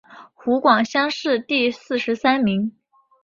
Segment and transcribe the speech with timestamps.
[0.33, 2.73] 湖广乡试第四十三名。